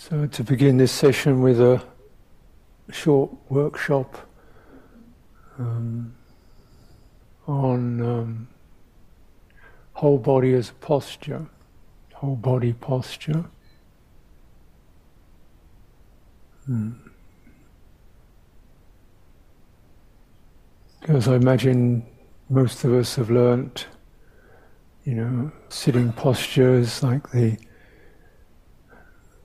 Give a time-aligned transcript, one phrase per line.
[0.00, 1.82] So, to begin this session with a
[2.92, 4.16] short workshop
[5.58, 6.14] um,
[7.48, 8.48] on um,
[9.94, 11.44] whole body as a posture,
[12.14, 13.44] whole body posture.
[16.66, 16.92] Hmm.
[21.00, 22.06] Because I imagine
[22.48, 23.88] most of us have learnt,
[25.02, 27.58] you know, sitting postures like the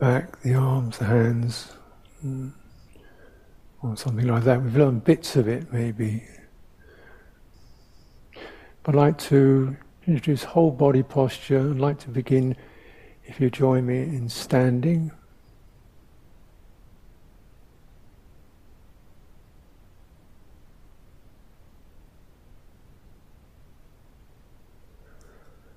[0.03, 1.71] back, the arms, the hands,
[3.81, 4.61] or something like that.
[4.61, 6.25] We've learned bits of it, maybe.
[8.83, 11.69] But I'd like to introduce whole body posture.
[11.69, 12.57] I'd like to begin,
[13.23, 15.09] if you join me, in standing.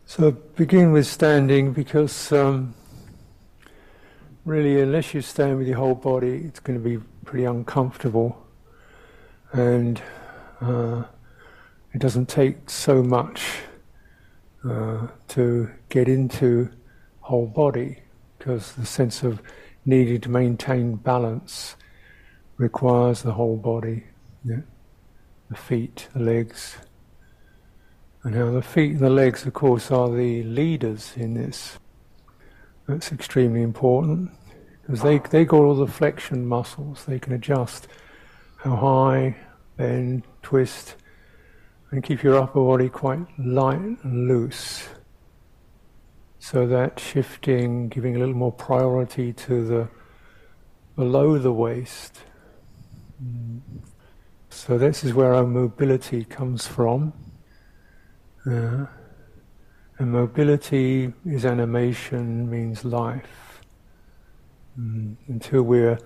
[0.07, 2.75] So begin with standing because um,
[4.47, 8.47] really, unless you stand with your whole body, it's going to be pretty uncomfortable,
[9.53, 10.01] and
[10.61, 11.03] uh,
[11.93, 13.43] it doesn't take so much
[14.65, 16.71] uh, to get into
[17.21, 17.99] whole body
[18.39, 19.43] because the sense of
[19.85, 21.75] needing to maintain balance
[22.57, 24.05] requires the whole body,
[24.45, 24.61] yeah?
[25.51, 26.77] the feet, the legs.
[28.23, 31.79] And now the feet and the legs, of course, are the leaders in this.
[32.87, 34.31] That's extremely important
[34.83, 37.05] because they, they got all the flexion muscles.
[37.05, 37.89] They can adjust
[38.59, 39.37] how high,
[39.77, 40.95] bend, twist,
[41.91, 44.89] and keep your upper body quite light and loose.
[46.39, 49.89] So that shifting, giving a little more priority to the
[50.95, 52.21] below the waist.
[54.49, 57.13] So this is where our mobility comes from.
[58.49, 58.87] Uh,
[59.99, 63.61] and mobility is animation, means life.
[64.79, 65.99] Mm, until we're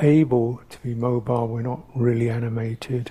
[0.00, 3.10] able to be mobile, we're not really animated,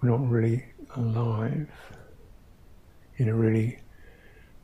[0.00, 0.64] we're not really
[0.96, 1.68] alive
[3.16, 3.78] in a really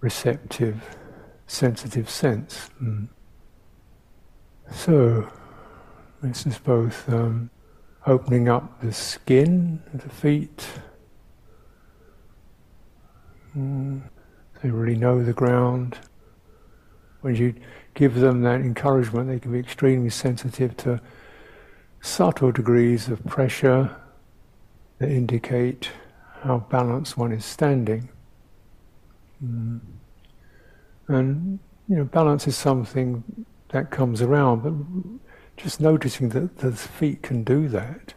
[0.00, 0.96] receptive,
[1.46, 2.70] sensitive sense.
[2.82, 3.08] Mm.
[4.72, 5.30] So,
[6.22, 7.50] this is both um,
[8.06, 10.66] opening up the skin of the feet
[13.56, 14.02] Mm.
[14.62, 15.98] They really know the ground.
[17.22, 17.54] When you
[17.94, 21.00] give them that encouragement, they can be extremely sensitive to
[22.00, 23.94] subtle degrees of pressure
[24.98, 25.90] that indicate
[26.42, 28.08] how balanced one is standing.
[29.44, 29.80] Mm.
[31.08, 37.22] And you know, balance is something that comes around, but just noticing that the feet
[37.22, 38.14] can do that.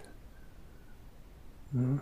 [1.76, 2.00] Mm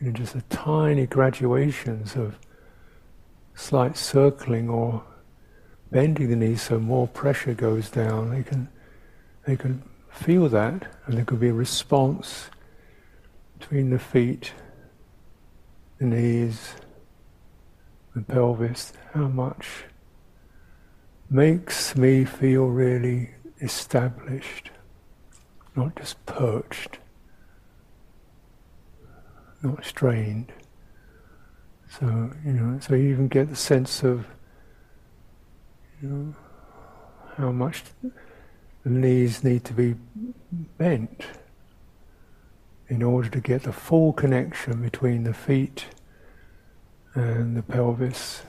[0.00, 2.38] you know, just the tiny graduations of
[3.56, 5.02] slight circling or
[5.90, 8.30] bending the knees so more pressure goes down.
[8.30, 8.68] They can,
[9.44, 12.50] they can feel that, and there could be a response
[13.58, 14.52] between the feet,
[15.98, 16.74] the knees,
[18.14, 18.92] the pelvis.
[19.12, 19.66] How much
[21.28, 23.30] makes me feel really
[23.60, 24.70] established,
[25.74, 27.00] not just perched
[29.66, 30.52] not strained.
[31.98, 34.26] So, you know, so you even get the sense of,
[36.02, 36.34] you know,
[37.36, 39.94] how much the knees need to be
[40.76, 41.24] bent
[42.88, 45.86] in order to get the full connection between the feet
[47.14, 48.42] and the pelvis.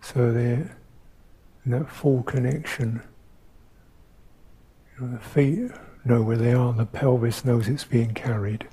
[0.00, 0.76] So they're
[1.64, 3.02] in that full connection.
[4.98, 5.70] You know, the feet
[6.04, 8.68] know where they are, and the pelvis knows it's being carried.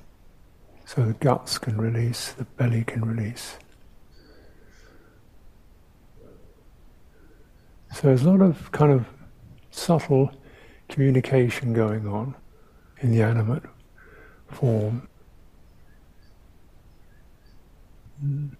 [0.94, 3.56] So the guts can release, the belly can release.
[7.94, 9.06] So there's a lot of kind of
[9.70, 10.30] subtle
[10.90, 12.34] communication going on
[12.98, 13.62] in the animate
[14.48, 15.08] form.
[18.20, 18.58] And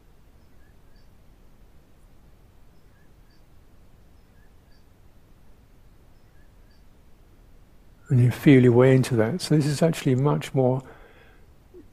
[8.08, 9.42] you feel your way into that.
[9.42, 10.82] So this is actually much more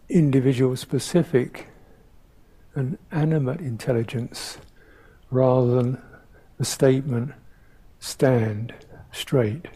[0.10, 1.68] individual specific
[2.76, 4.58] and animate intelligence
[5.30, 6.02] rather than
[6.58, 7.32] the statement
[8.00, 8.74] stand
[9.12, 9.68] straight.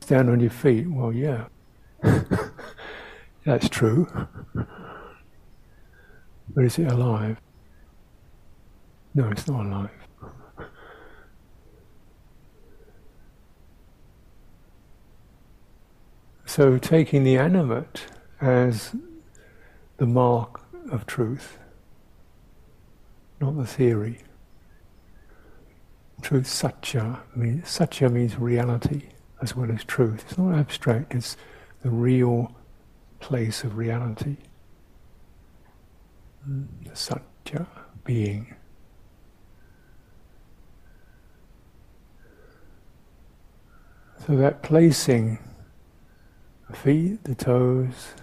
[0.00, 0.88] Stand on your feet.
[0.88, 1.46] Well, yeah.
[3.44, 4.06] That's true.
[6.54, 7.40] but is it alive?
[9.14, 9.90] No, it's not alive.
[16.46, 18.06] So taking the animate
[18.40, 18.94] as
[19.96, 21.58] the mark of truth,
[23.40, 24.18] not the theory.
[26.22, 27.20] truth, satya.
[27.36, 29.08] Means, satya means reality
[29.40, 30.24] as well as truth.
[30.28, 31.36] It's not abstract, it's
[31.82, 32.52] the real
[33.20, 34.36] place of reality.
[36.46, 37.66] The satya,
[38.04, 38.54] being.
[44.26, 45.38] So that placing
[46.68, 48.14] the feet, the toes,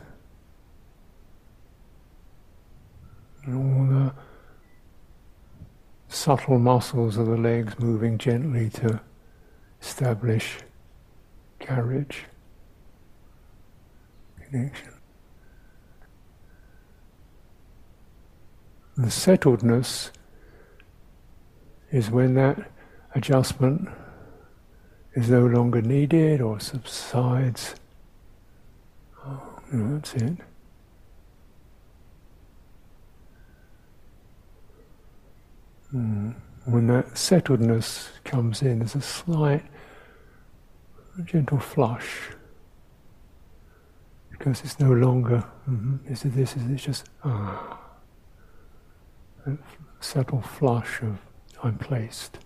[3.46, 4.14] and all the
[6.08, 9.00] subtle muscles of the legs moving gently to
[9.82, 10.58] establish
[11.60, 12.24] carriage,
[14.42, 14.94] connection.
[18.98, 20.12] The settledness
[21.92, 22.72] is when that
[23.14, 23.90] adjustment
[25.14, 27.76] is no longer needed or subsides.
[29.26, 30.38] Oh, that's it.
[35.96, 36.36] Mm.
[36.66, 39.64] When that settledness comes in, there's a slight,
[41.24, 42.32] gentle flush.
[44.32, 47.80] Because it's no longer, mm-hmm, this is this, is it's just, ah.
[49.46, 49.60] That
[50.00, 51.20] subtle flush of,
[51.64, 52.40] I'm placed.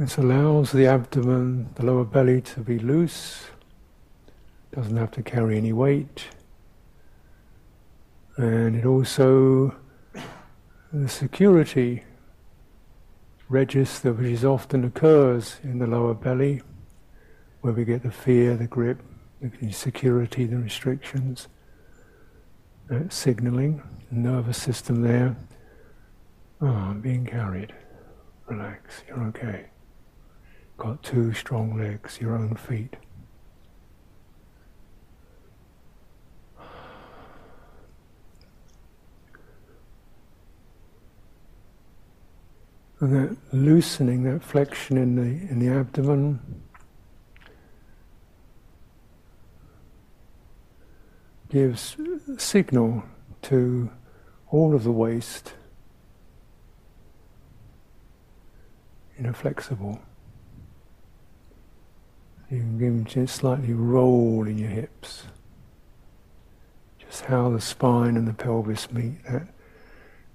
[0.00, 3.48] This allows the abdomen, the lower belly to be loose,
[4.72, 6.24] doesn't have to carry any weight.
[8.38, 9.76] And it also,
[10.90, 12.04] the security
[13.50, 16.62] register which is often occurs in the lower belly,
[17.60, 19.02] where we get the fear, the grip,
[19.42, 21.46] the insecurity, the restrictions,
[22.88, 25.36] that signaling, the nervous system there.
[26.62, 27.74] Oh, I'm being carried.
[28.48, 29.69] Relax, you're okay
[30.80, 32.96] got two strong legs, your own feet.
[42.98, 46.40] And that loosening, that flexion in the in the abdomen,
[51.50, 51.96] gives
[52.38, 53.02] signal
[53.42, 53.90] to
[54.50, 55.52] all of the waist,
[59.18, 60.00] you know, flexible.
[62.50, 65.24] You can give them just slightly roll in your hips.
[66.98, 69.46] Just how the spine and the pelvis meet, that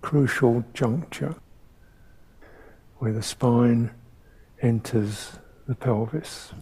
[0.02, 1.36] crucial juncture
[3.00, 3.92] where the spine
[4.62, 5.34] enters
[5.68, 6.54] the pelvis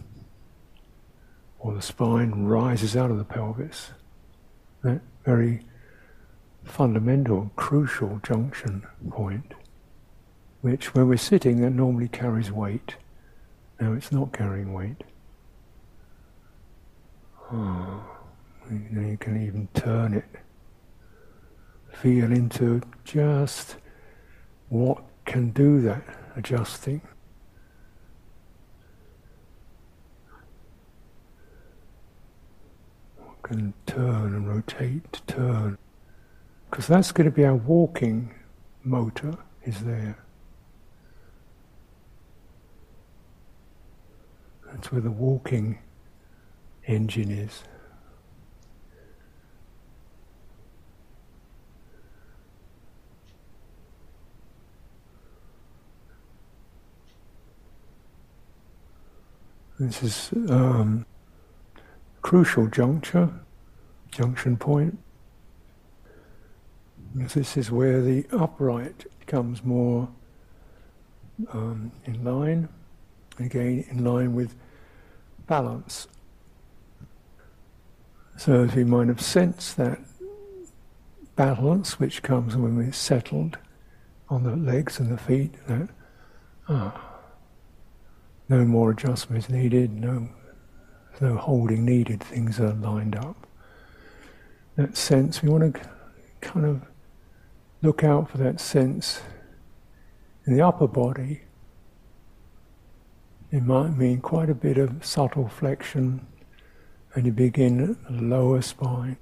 [1.60, 3.92] or the spine rises out of the pelvis.
[4.82, 5.60] That very
[6.64, 9.54] fundamental, crucial junction point,
[10.62, 12.96] which when we're sitting, that normally carries weight.
[13.80, 15.04] Now it's not carrying weight.
[17.52, 18.02] Oh,
[18.70, 20.24] you, you can even turn it.
[21.92, 23.76] Feel into just
[24.68, 26.02] what can do that
[26.36, 27.00] adjusting.
[33.18, 35.78] What can turn and rotate, to turn.
[36.70, 38.34] Because that's going to be our walking
[38.82, 40.18] motor, is there.
[44.66, 45.78] That's where the walking
[46.86, 47.64] engine is.
[59.78, 61.04] This is um,
[62.22, 63.28] crucial juncture,
[64.12, 64.98] junction point.
[67.14, 70.08] This is where the upright becomes more
[71.52, 72.68] um, in line,
[73.38, 74.54] again in line with
[75.46, 76.06] balance.
[78.36, 80.00] So as we might have sensed that
[81.36, 83.58] balance which comes when we're settled
[84.28, 85.88] on the legs and the feet, that
[86.68, 87.00] ah,
[88.48, 90.28] no more adjustment is needed, no,
[91.20, 93.46] no holding needed, things are lined up.
[94.76, 95.80] That sense, we want to
[96.40, 96.82] kind of
[97.82, 99.22] look out for that sense
[100.46, 101.42] in the upper body.
[103.52, 106.26] It might mean quite a bit of subtle flexion
[107.14, 109.16] and you begin the lower spine.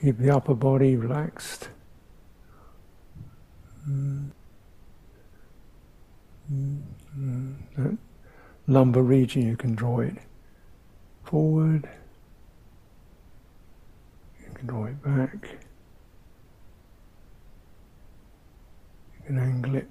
[0.00, 1.68] Keep the upper body relaxed.
[3.88, 4.30] Mm.
[6.52, 7.56] Mm.
[7.76, 7.96] That
[8.66, 10.16] lumbar region, you can draw it
[11.24, 11.88] forward
[14.44, 15.48] you can draw it back.
[19.14, 19.90] You can angle it.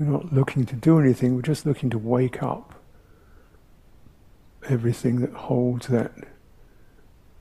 [0.00, 2.72] We're not looking to do anything, we're just looking to wake up
[4.66, 6.12] everything that holds that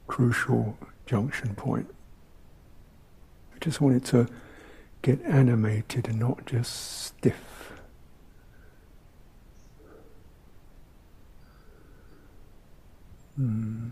[0.08, 1.88] crucial junction point.
[3.54, 4.28] We just want it to
[5.01, 7.72] get animated and not just stiff.
[13.39, 13.92] Mm.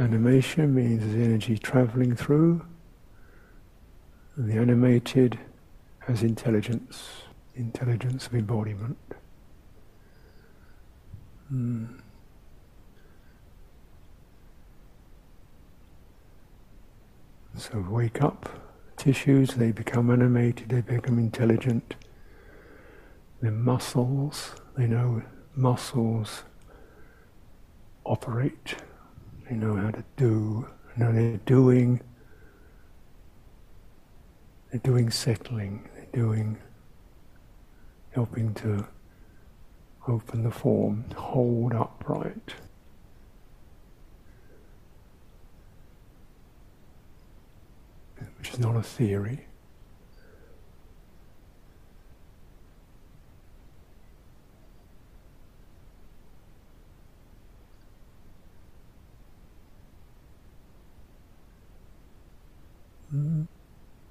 [0.00, 2.64] Animation means there's energy traveling through,
[4.34, 5.38] and the animated
[5.98, 7.06] has intelligence,
[7.54, 8.96] intelligence of embodiment.
[11.52, 12.00] Mm.
[17.58, 18.48] So wake up
[18.96, 21.94] tissues, they become animated, they become intelligent.
[23.42, 26.44] The muscles, they know muscles
[28.06, 28.76] operate,
[29.50, 32.00] they know how to do, know they're doing,
[34.70, 36.56] they're doing settling, they're doing
[38.12, 38.86] helping to
[40.06, 42.54] open the form, hold upright.
[48.38, 49.46] Which is not a theory.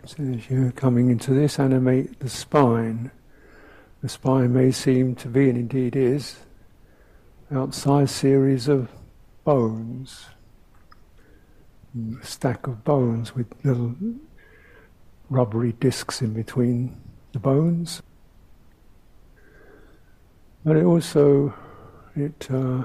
[0.10, 3.12] So as you're coming into this, animate the spine.
[4.02, 6.38] The spine may seem to be, and indeed is,
[7.52, 8.90] outside series of
[9.44, 10.26] bones,
[12.20, 13.94] a stack of bones with little
[15.30, 17.00] rubbery discs in between
[17.34, 18.02] the bones.
[20.66, 21.54] But it also,
[22.16, 22.84] it uh,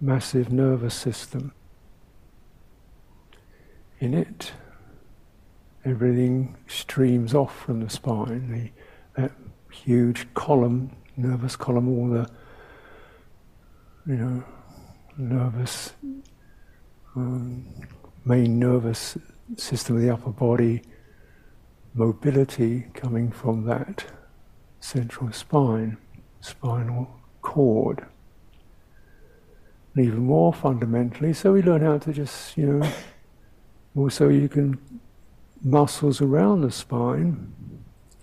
[0.00, 1.52] massive nervous system.
[4.00, 4.50] In it,
[5.88, 8.72] everything streams off from the spine.
[9.16, 9.32] The, that
[9.72, 12.30] huge column, nervous column, all the
[14.06, 14.44] you know
[15.16, 15.92] nervous
[17.16, 17.66] um,
[18.24, 19.16] main nervous
[19.56, 20.82] system of the upper body,
[21.94, 24.04] mobility coming from that
[24.80, 25.96] central spine,
[26.40, 27.08] spinal
[27.42, 28.06] cord.
[29.94, 32.90] And even more fundamentally, so we learn how to just, you know,
[33.96, 34.78] also you can
[35.62, 37.52] muscles around the spine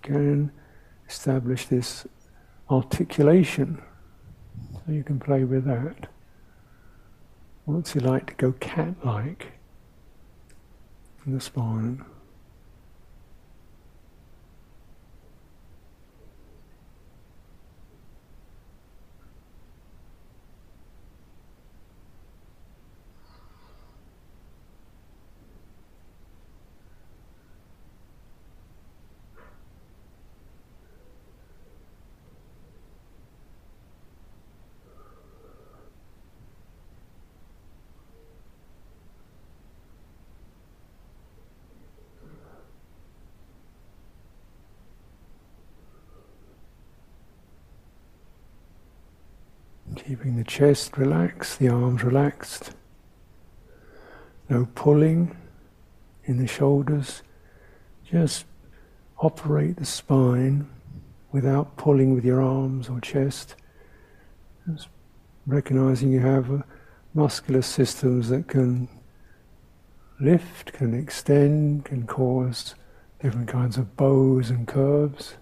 [0.02, 0.52] can
[1.08, 2.08] establish this
[2.70, 3.82] articulation.
[4.74, 6.08] So you can play with that.
[7.66, 9.54] What's it like to go cat like
[11.26, 12.06] in the spine?
[50.06, 52.74] Keeping the chest relaxed, the arms relaxed.
[54.50, 55.36] No pulling
[56.26, 57.24] in the shoulders.
[58.04, 58.46] Just
[59.18, 60.68] operate the spine
[61.32, 63.56] without pulling with your arms or chest.
[64.72, 64.90] Just
[65.48, 66.58] recognizing you have uh,
[67.16, 68.88] muscular systems that can
[70.20, 72.76] lift, can extend, can cause
[73.22, 75.36] different kinds of bows and curves.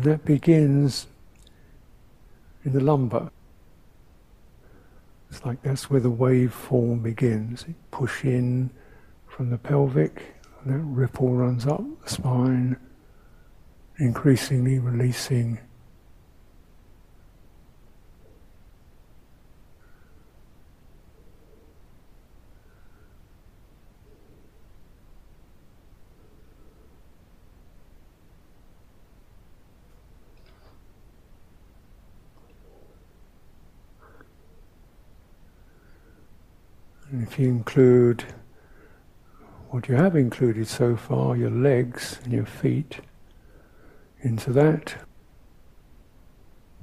[0.00, 1.06] That begins
[2.64, 3.30] in the lumbar.
[5.30, 7.64] It's like that's where the wave form begins.
[7.66, 8.70] You push in
[9.26, 12.76] from the pelvic, and that ripple runs up the spine,
[13.98, 15.58] increasingly releasing
[37.38, 38.24] you include
[39.70, 43.00] what you have included so far, your legs and your feet,
[44.20, 44.94] into that,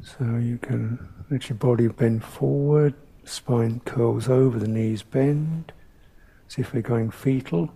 [0.04, 2.94] so you can let your body bend forward,
[3.24, 5.72] spine curls over, the knees bend,
[6.48, 7.72] as if we're going fetal.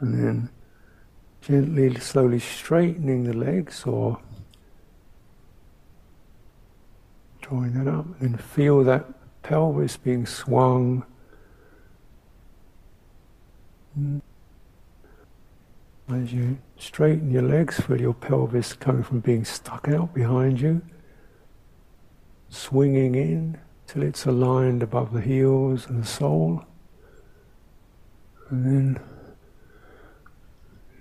[0.00, 0.50] And then
[1.40, 4.18] gently, slowly straightening the legs or
[7.42, 9.06] drawing that up, and feel that
[9.42, 11.04] pelvis being swung.
[16.08, 20.82] As you straighten your legs, feel your pelvis coming from being stuck out behind you,
[22.48, 26.64] swinging in till it's aligned above the heels and the sole.
[28.50, 29.00] And then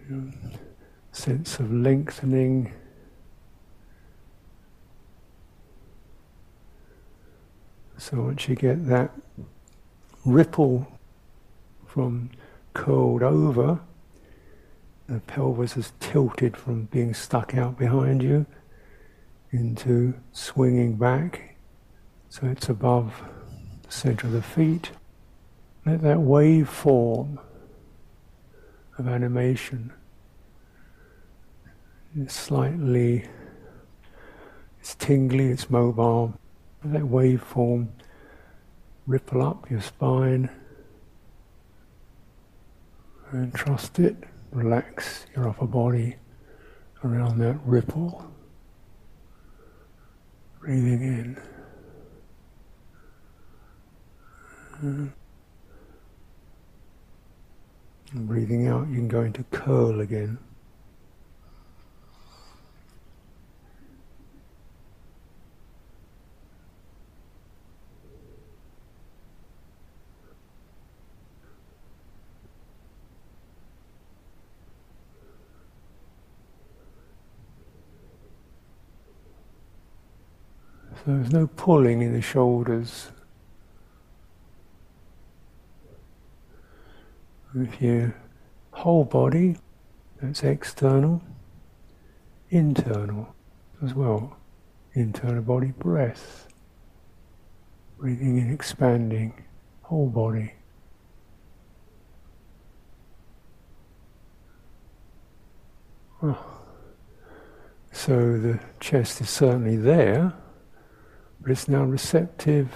[0.09, 0.31] you know,
[1.11, 2.73] sense of lengthening.
[7.99, 9.11] So once you get that
[10.25, 10.87] ripple
[11.85, 12.31] from
[12.73, 13.81] curled over,
[15.07, 18.45] the pelvis is tilted from being stuck out behind you
[19.51, 21.57] into swinging back
[22.29, 23.21] so it's above
[23.83, 24.91] the center of the feet.
[25.85, 27.37] Let that wave form
[28.97, 29.91] of animation
[32.15, 33.25] it's slightly
[34.79, 36.33] it's tingly, it's mobile.
[36.83, 37.89] That waveform
[39.05, 40.49] ripple up your spine
[43.31, 44.15] and trust it.
[44.51, 46.15] Relax your upper body
[47.03, 48.31] around that ripple.
[50.59, 51.41] Breathing in.
[54.81, 55.13] And
[58.13, 60.37] breathing out, you can go into curl again.
[81.05, 83.11] So there's no pulling in the shoulders.
[87.53, 88.15] With your
[88.71, 89.55] whole body,
[90.21, 91.21] that's external,
[92.49, 93.33] internal
[93.81, 94.35] as well.
[94.93, 96.47] Internal body breath.
[97.97, 99.45] Breathing and expanding,
[99.83, 100.53] whole body.
[106.21, 106.45] Oh.
[107.91, 110.33] So the chest is certainly there,
[111.41, 112.69] but it's now receptive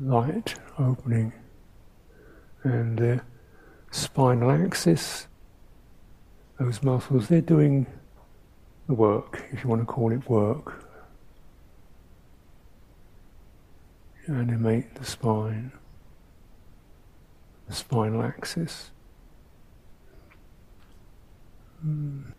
[0.00, 1.32] light opening
[2.64, 3.20] and the
[3.90, 5.26] spinal axis,
[6.58, 7.86] those muscles, they're doing
[8.86, 10.84] the work, if you want to call it work.
[14.28, 15.72] Animate the spine,
[17.68, 18.90] the spinal axis.
[21.84, 22.32] Mm.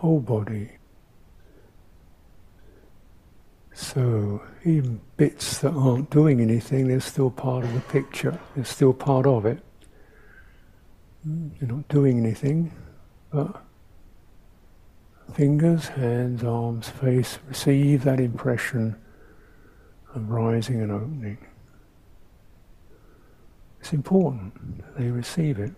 [0.00, 0.70] Whole body.
[3.74, 8.40] So even bits that aren't doing anything, they're still part of the picture.
[8.54, 9.62] They're still part of it.
[11.22, 12.72] You're not doing anything,
[13.30, 13.62] but
[15.34, 18.96] fingers, hands, arms, face receive that impression
[20.14, 21.46] of rising and opening.
[23.80, 25.72] It's important that they receive it.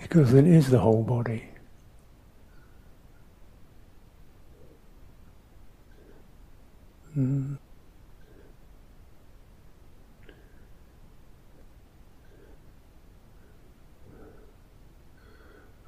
[0.00, 1.44] Because it is the whole body.
[7.16, 7.58] Mm.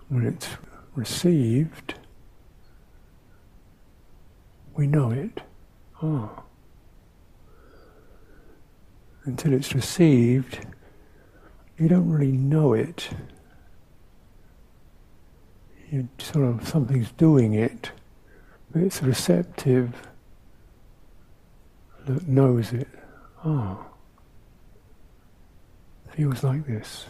[0.08, 0.48] When it's
[0.96, 1.94] received,
[4.74, 5.42] we know it.
[6.02, 6.42] Ah.
[9.24, 10.66] Until it's received,
[11.78, 13.10] you don't really know it
[15.90, 17.90] you sort of something's doing it,
[18.70, 19.92] but it's receptive
[22.06, 22.88] that knows it.
[23.44, 23.78] Ah,
[26.14, 27.06] feels like this.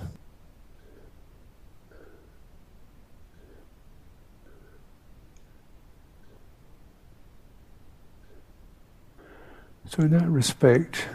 [9.86, 11.08] So, in that respect,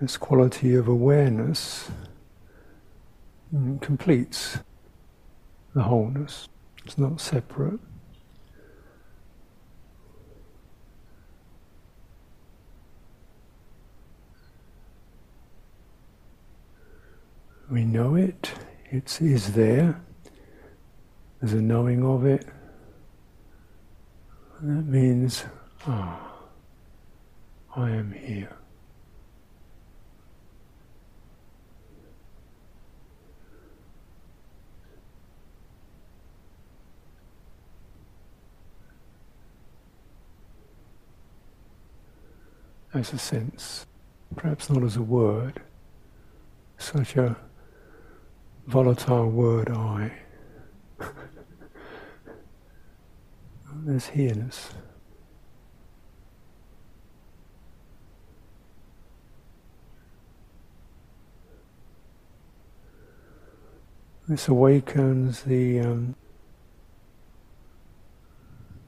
[0.00, 1.90] this quality of awareness
[3.54, 4.58] mm, completes
[5.74, 6.48] the wholeness.
[6.84, 7.80] It's not separate.
[17.70, 18.52] We know it
[18.90, 20.00] it is there.
[21.40, 22.44] There's a knowing of it.
[24.60, 25.44] That means,
[25.86, 26.32] ah,
[27.76, 28.59] oh, I am here.
[42.92, 43.86] As a sense,
[44.36, 45.60] perhaps not as a word,
[46.78, 47.36] such a
[48.66, 50.12] volatile word, I.
[53.84, 54.70] There's here-ness.
[64.28, 66.14] This awakens the um,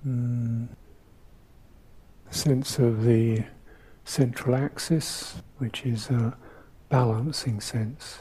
[0.06, 0.68] mm,
[2.30, 3.42] sense of the
[4.04, 6.36] central axis, which is a
[6.88, 8.20] balancing sense,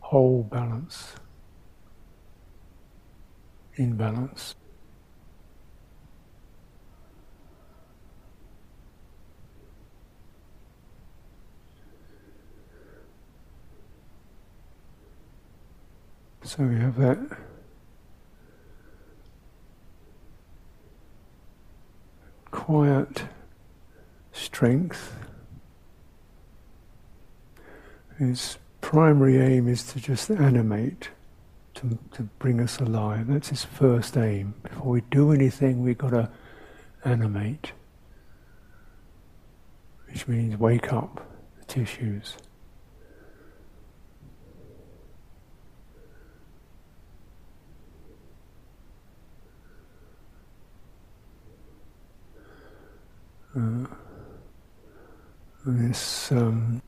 [0.00, 1.14] whole balance,
[3.76, 4.54] in balance.
[16.42, 17.18] So we have that
[22.50, 23.24] quiet
[24.54, 25.16] strength.
[28.20, 31.08] His primary aim is to just animate,
[31.74, 33.26] to, to bring us alive.
[33.26, 34.54] That's his first aim.
[34.62, 36.30] Before we do anything, we've got to
[37.04, 37.72] animate,
[40.06, 41.26] which means wake up
[41.58, 42.36] the tissues.
[53.56, 53.86] Uh,
[55.66, 56.82] this um,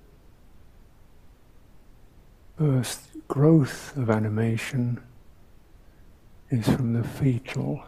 [2.59, 5.01] first growth of animation
[6.51, 7.83] is from the fetal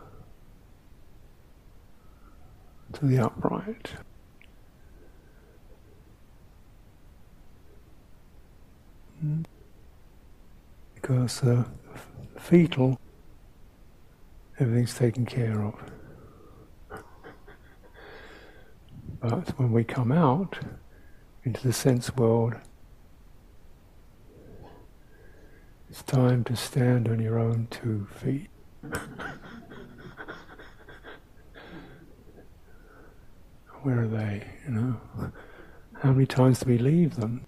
[2.95, 3.91] to the upright.
[10.95, 11.67] Because the
[12.39, 12.99] fetal,
[14.59, 15.75] everything's taken care of.
[19.21, 20.59] But when we come out
[21.45, 22.55] into the sense world,
[25.91, 28.49] it's time to stand on your own two feet.
[33.83, 34.47] Where are they?
[34.67, 35.01] You know,
[36.01, 37.45] how many times do we leave them?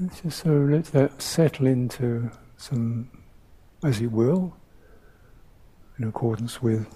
[0.00, 3.10] Let's just so let that settle into some,
[3.82, 4.56] as it will,
[5.98, 6.86] in accordance with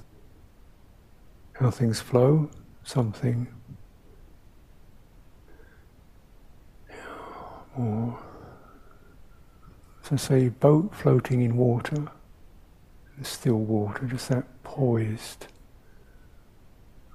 [1.55, 2.51] how things flow,
[2.83, 3.47] something
[7.77, 8.19] or
[10.03, 12.09] so say boat floating in water,
[13.23, 15.47] still water, just that poised.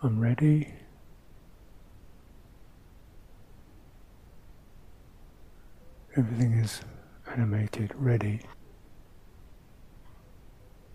[0.01, 0.73] I'm ready.
[6.15, 6.81] Everything is
[7.29, 8.41] animated, ready.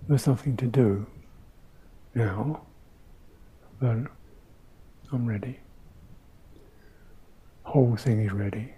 [0.09, 1.07] There's nothing to do
[2.15, 2.63] now,
[3.81, 3.97] but
[5.13, 5.61] I'm ready.
[7.63, 8.75] Whole thing is ready.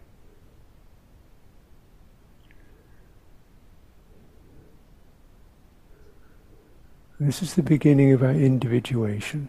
[7.19, 9.49] This is the beginning of our individuation.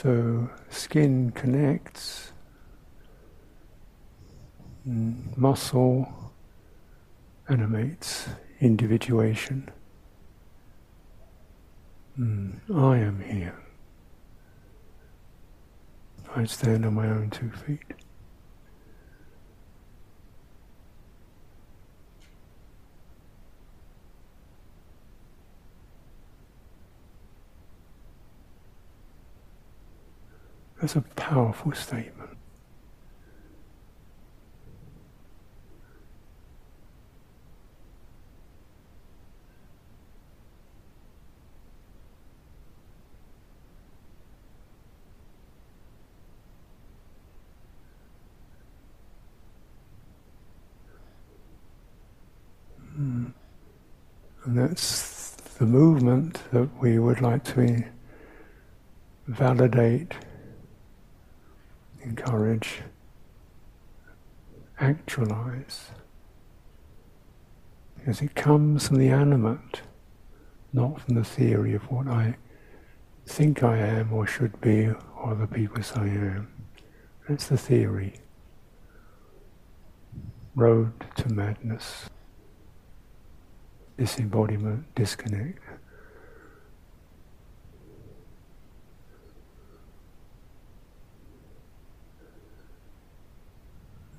[0.00, 2.30] So skin connects,
[4.84, 6.32] muscle
[7.48, 8.28] animates
[8.60, 9.68] individuation.
[12.16, 13.60] Mm, I am here.
[16.36, 17.82] I stand on my own two feet.
[30.80, 32.30] That's a powerful statement.
[52.94, 53.26] Hmm.
[54.44, 57.84] And that's the movement that we would like to
[59.26, 60.14] validate
[62.08, 62.82] encourage,
[64.80, 65.90] actualize.
[67.96, 69.82] Because it comes from the animate,
[70.72, 72.36] not from the theory of what I
[73.26, 76.48] think I am or should be, or other people say I am.
[77.28, 78.14] That's the theory.
[80.54, 82.08] Road to madness.
[83.98, 85.62] Disembodiment, disconnect.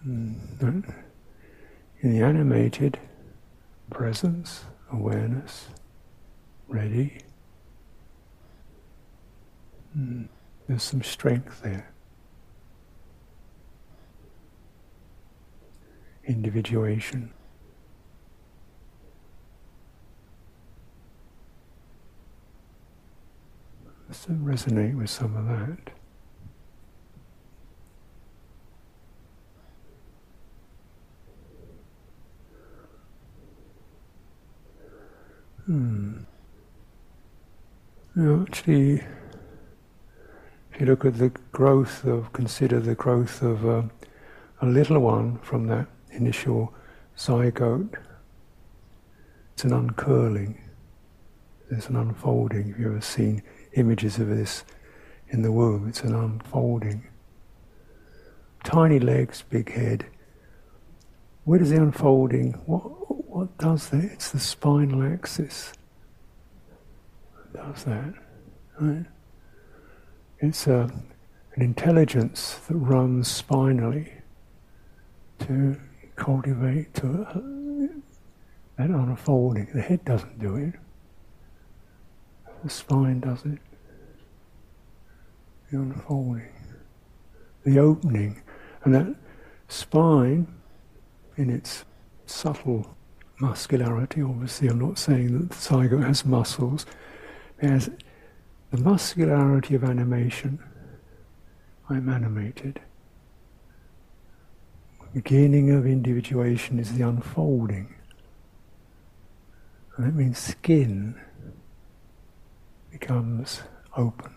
[0.06, 0.84] In
[2.02, 3.00] the animated
[3.90, 5.68] presence, awareness,
[6.68, 7.18] ready,
[9.98, 10.28] mm.
[10.68, 11.92] there's some strength there.
[16.24, 17.34] Individuation.
[24.08, 25.99] Let's resonate with some of that.
[35.69, 36.21] Hmm.
[38.17, 39.03] Actually,
[40.73, 43.84] if you look at the growth of, consider the growth of uh,
[44.63, 46.73] a little one from that initial
[47.15, 47.93] zygote,
[49.53, 50.60] it's an uncurling,
[51.69, 52.71] there's an unfolding.
[52.71, 54.63] Have you ever seen images of this
[55.27, 55.88] in the womb?
[55.88, 57.08] It's an unfolding.
[58.63, 60.08] Tiny legs, big head.
[61.43, 62.82] Where does the unfolding, what,
[63.39, 64.04] what does that?
[64.04, 65.71] It's the spinal axis.
[67.54, 68.13] that does that,
[68.82, 69.06] right?
[70.39, 70.91] It's a,
[71.56, 74.12] an intelligence that runs spinally
[75.39, 75.78] to
[76.17, 77.97] cultivate to uh,
[78.78, 79.69] that unfolding.
[79.73, 80.73] The head doesn't do it.
[82.65, 83.60] The spine does it.
[85.71, 86.52] The unfolding,
[87.63, 88.41] the opening,
[88.84, 89.15] and that
[89.69, 90.45] spine,
[91.38, 91.86] in its
[92.25, 92.97] subtle
[93.39, 94.21] muscularity.
[94.21, 96.86] Obviously, I'm not saying that the zygote has muscles.
[97.62, 97.89] It has
[98.71, 100.60] the muscularity of animation.
[101.89, 102.82] I'm animated.
[105.13, 107.95] Beginning of individuation is the unfolding.
[109.97, 111.19] And that means skin
[112.91, 113.62] becomes
[113.97, 114.34] open.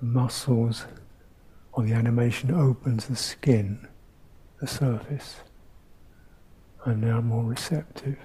[0.00, 0.86] Muscles
[1.72, 3.86] or the animation opens the skin,
[4.60, 5.36] the surface.
[6.88, 8.16] I'm now more receptive.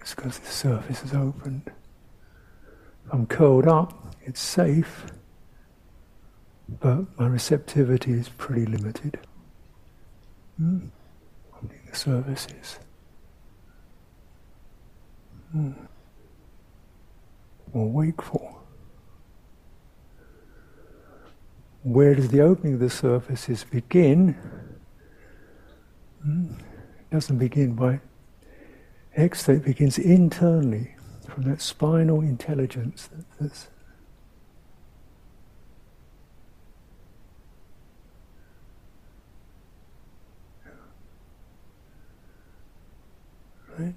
[0.00, 1.70] It's because the surface is opened.
[3.12, 5.04] I'm curled up, it's safe,
[6.80, 9.18] but my receptivity is pretty limited.
[10.58, 12.78] Opening the surface is.
[15.52, 15.72] Hmm.
[17.74, 18.64] More wakeful.
[21.82, 24.36] Where does the opening of the surfaces begin?
[26.26, 26.46] Hmm?
[26.98, 28.00] It doesn't begin by
[29.14, 30.96] external, it begins internally
[31.28, 33.68] from that spinal intelligence that, that's
[43.78, 43.94] right?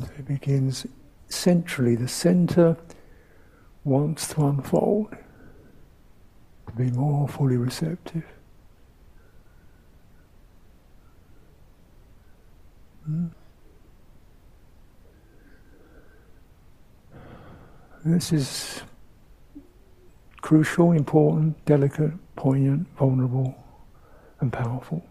[0.00, 0.86] So it begins
[1.28, 2.78] centrally, the center
[3.84, 5.14] wants to unfold,
[6.68, 8.24] to be more fully receptive.
[18.04, 18.82] This is
[20.40, 23.54] crucial, important, delicate, poignant, vulnerable,
[24.40, 25.04] and powerful.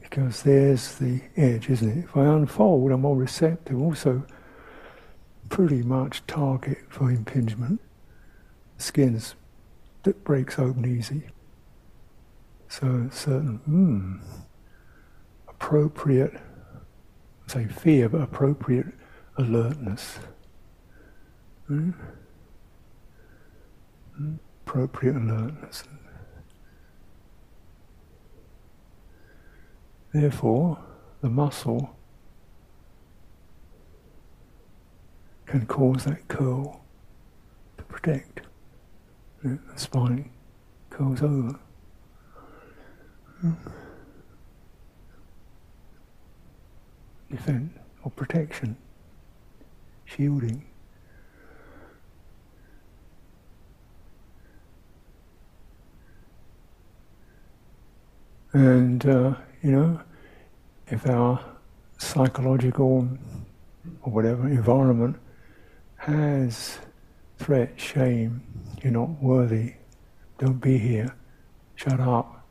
[0.00, 2.04] Because there's the edge, isn't it?
[2.04, 4.24] If I unfold, I'm more receptive, also
[5.48, 7.80] pretty much target for impingement.
[8.76, 9.34] Skin's
[10.02, 11.22] that breaks open easy.
[12.68, 14.16] So certain, hmm,
[15.68, 16.32] appropriate,
[17.46, 18.86] say fear, but appropriate
[19.36, 20.18] alertness.
[21.66, 21.90] Hmm?
[24.16, 24.36] Hmm?
[24.66, 25.84] Appropriate alertness.
[30.14, 30.78] Therefore,
[31.20, 31.94] the muscle
[35.44, 36.80] can cause that curl
[37.76, 38.40] to protect.
[39.42, 40.30] The spine
[40.88, 41.60] curls over.
[43.42, 43.52] Hmm?
[47.30, 48.76] Defense or protection,
[50.04, 50.64] shielding.
[58.52, 60.00] And, uh, you know,
[60.88, 61.44] if our
[61.98, 63.08] psychological
[64.02, 65.16] or whatever environment
[65.96, 66.78] has
[67.38, 68.42] threat, shame,
[68.82, 69.74] you're not worthy,
[70.38, 71.14] don't be here,
[71.74, 72.46] shut up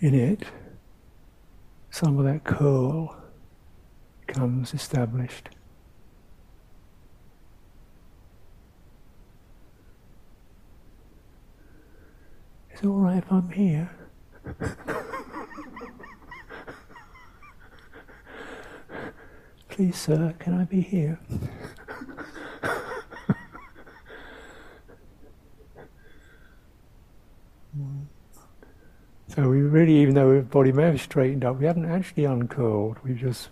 [0.00, 0.44] in it,
[1.90, 3.21] some of that curl
[4.32, 5.50] becomes established.
[12.72, 13.90] Is it all right if I'm here?
[19.68, 21.18] Please, sir, can I be here?
[29.28, 32.96] so we really, even though the body may have straightened up, we haven't actually uncurled.
[33.04, 33.50] We've just,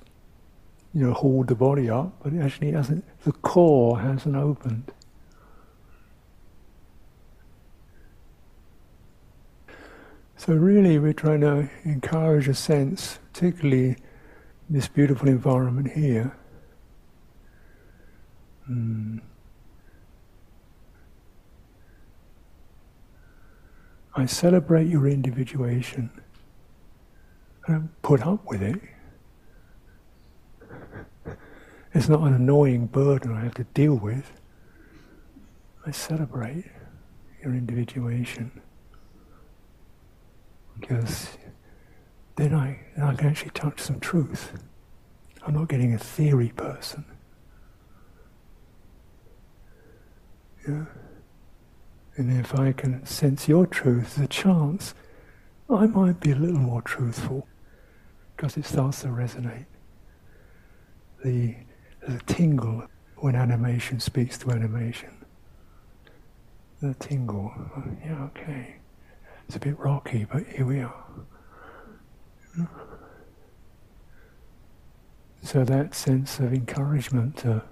[0.93, 3.05] you know, hauled the body up, but it actually hasn't.
[3.25, 4.93] The core hasn't opened.
[10.37, 13.97] So really, we're trying to encourage a sense, particularly
[14.71, 16.35] this beautiful environment here.
[18.69, 19.21] Mm.
[24.17, 26.11] I celebrate your individuation.
[27.69, 28.81] I put up with it.
[31.93, 34.33] It's not an annoying burden I have to deal with.
[35.87, 36.67] I celebrate
[37.43, 38.61] your individuation
[40.79, 41.31] because
[42.37, 44.53] then I, then I can actually touch some truth.
[45.43, 47.05] I'm not getting a theory person.
[50.69, 50.85] Yeah?
[52.17, 54.95] And if I can sense your truth, the chance
[55.69, 57.47] I might be a little more truthful
[58.37, 59.67] because it starts to resonate.
[61.25, 61.57] The,
[62.11, 62.85] the tingle
[63.17, 65.11] when animation speaks to animation.
[66.81, 67.53] The tingle.
[68.05, 68.77] Yeah, okay.
[69.47, 71.05] It's a bit rocky, but here we are.
[75.43, 77.63] So that sense of encouragement to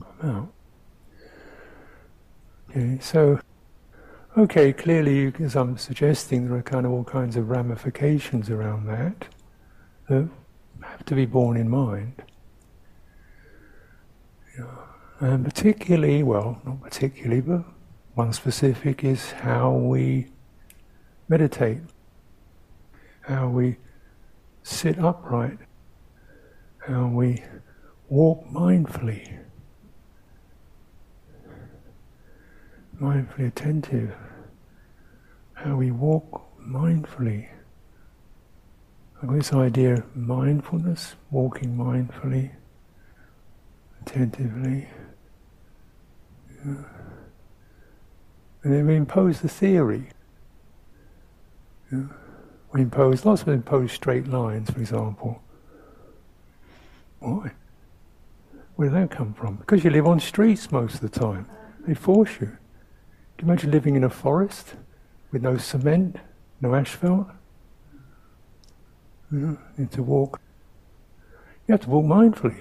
[0.00, 0.52] come out.
[2.70, 3.40] Okay, so
[4.36, 9.26] okay, clearly, as I'm suggesting, there are kind of all kinds of ramifications around that
[10.08, 10.28] that
[11.06, 12.22] to be borne in mind.
[14.58, 14.64] Yeah.
[15.20, 17.64] And particularly, well, not particularly, but
[18.14, 20.28] one specific is how we
[21.28, 21.78] meditate,
[23.22, 23.76] how we
[24.62, 25.58] sit upright,
[26.86, 27.42] how we
[28.08, 29.38] walk mindfully,
[33.00, 34.14] mindfully attentive,
[35.54, 37.48] how we walk mindfully.
[39.22, 42.50] I've this idea of mindfulness, walking mindfully,
[44.00, 44.88] attentively.
[46.66, 46.74] Yeah.
[48.64, 50.08] And then we impose the theory.
[51.92, 52.04] Yeah.
[52.72, 55.40] We impose, lots of them impose straight lines, for example.
[57.20, 57.52] Why?
[58.74, 59.56] Where did that come from?
[59.56, 61.46] Because you live on streets most of the time.
[61.86, 62.48] They force you.
[63.38, 64.74] Can you imagine living in a forest
[65.30, 66.16] with no cement,
[66.60, 67.28] no asphalt?
[69.32, 70.42] You, have to walk.
[71.66, 72.58] You have to walk mindfully.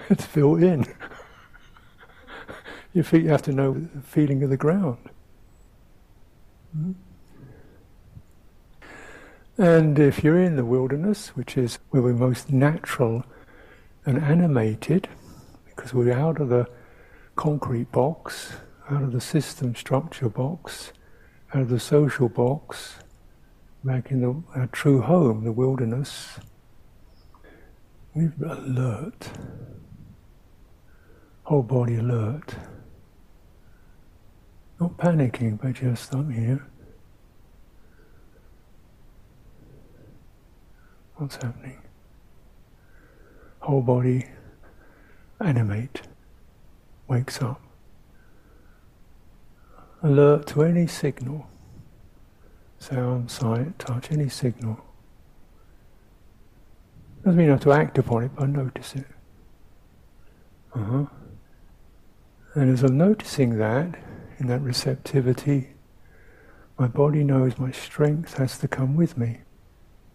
[0.10, 0.86] it's built in.
[2.92, 4.98] Your feet you have to know the feeling of the ground.
[6.74, 6.92] Hmm?
[9.56, 13.24] And if you're in the wilderness, which is where we're most natural
[14.04, 15.08] and animated,
[15.64, 16.68] because we're out of the
[17.36, 18.52] concrete box,
[18.90, 20.92] out of the system structure box,
[21.54, 22.96] out of the social box,
[23.84, 26.38] back in the, our true home, the wilderness,
[28.14, 29.30] we're alert,
[31.44, 32.54] whole body alert.
[34.80, 36.66] Not panicking, but just I'm here.
[41.16, 41.80] What's happening?
[43.60, 44.26] Whole body
[45.40, 46.02] animate,
[47.08, 47.60] wakes up.
[50.02, 51.46] Alert to any signal,
[52.78, 54.80] sound, sight, touch, any signal.
[57.22, 59.06] Doesn't mean you have to act upon it, but notice it.
[60.74, 61.06] Uh-huh.
[62.54, 63.94] And as I'm noticing that,
[64.38, 65.68] in that receptivity,
[66.76, 69.42] my body knows my strength has to come with me.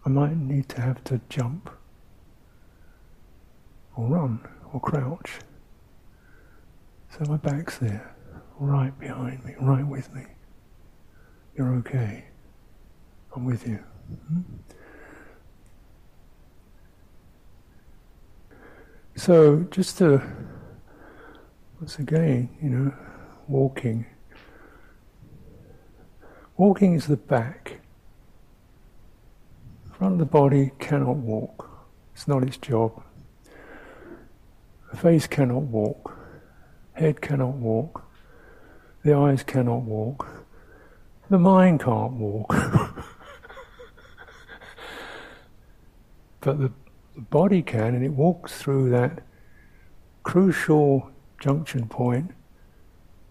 [0.06, 1.70] I might need to have to jump,
[3.96, 5.40] or run, or crouch.
[7.10, 8.14] So my back's there,
[8.60, 10.26] right behind me, right with me.
[11.56, 12.26] You're okay.
[13.36, 13.84] I'm with you.
[14.28, 14.42] Hmm?
[19.16, 20.22] So just to,
[21.80, 22.94] once again, you know,
[23.48, 24.06] walking
[26.58, 27.82] Walking is the back.
[29.94, 31.70] Front of the body cannot walk.
[32.16, 33.04] It's not its job.
[34.90, 36.18] The face cannot walk.
[36.94, 38.07] head cannot walk,
[39.04, 40.28] the eyes cannot walk,
[41.30, 42.50] the mind can't walk.
[46.42, 46.72] but the,
[47.16, 49.24] the body can, and it walks through that
[50.24, 52.32] crucial junction point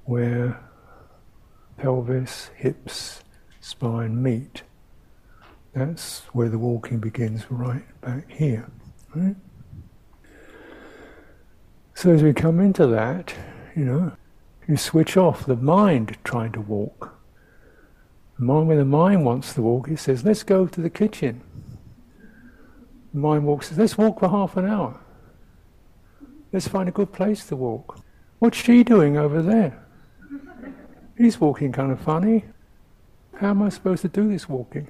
[0.05, 0.61] where
[1.77, 3.23] pelvis, hips,
[3.61, 4.63] spine meet.
[5.75, 8.71] That's where the walking begins, right back here.
[9.15, 9.37] Right?
[11.95, 13.35] So as we come into that,
[13.75, 14.13] you know,
[14.69, 17.17] you switch off the mind trying to walk.
[18.39, 21.41] The when the mind wants to walk, it says, let's go to the kitchen.
[23.13, 25.01] The mind walks, says, let's walk for half an hour.
[26.53, 28.01] Let's find a good place to walk.
[28.39, 29.83] What's she doing over there?
[31.17, 32.45] He's walking kind of funny.
[33.39, 34.89] How am I supposed to do this walking?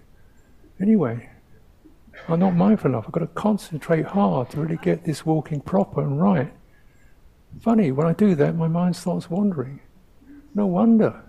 [0.81, 1.29] Anyway,
[2.29, 3.05] I'm not mindful enough.
[3.07, 6.53] I've got to concentrate hard to really get this walking proper and right.
[7.61, 9.81] Funny, when I do that, my mind starts wandering.
[10.55, 11.23] No wonder.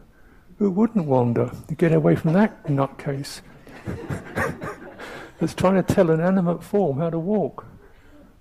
[0.58, 3.42] Who wouldn't wander to get away from that nutcase
[5.40, 7.66] that's trying to tell an animate form how to walk?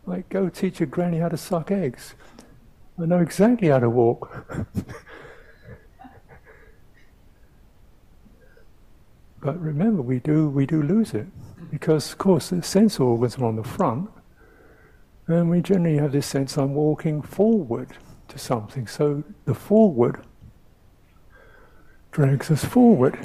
[0.07, 2.14] Like, go teach your granny how to suck eggs.
[2.99, 4.47] I know exactly how to walk.
[9.41, 11.26] but remember, we do, we do lose it.
[11.70, 14.09] Because, of course, the sense organs are on the front,
[15.29, 17.91] and we generally have this sense I'm walking forward
[18.29, 18.87] to something.
[18.87, 20.24] So the forward
[22.12, 23.18] drags us forward.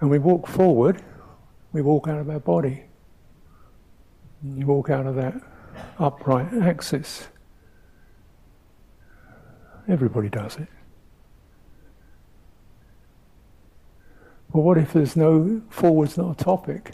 [0.00, 1.00] And we walk forward,
[1.72, 2.84] we walk out of our body.
[4.44, 5.40] You walk out of that
[5.98, 7.28] upright axis.
[9.88, 10.66] Everybody does it.
[14.52, 16.92] But what if there's no forward's not a topic?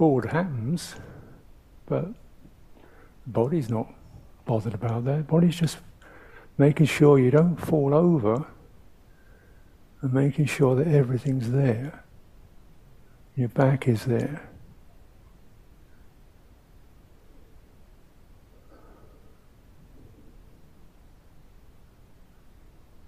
[0.00, 0.94] Forward happens,
[1.84, 3.92] but the body's not
[4.46, 5.26] bothered about that.
[5.26, 5.76] Body's just
[6.56, 8.46] making sure you don't fall over
[10.00, 12.02] and making sure that everything's there.
[13.36, 14.48] Your back is there.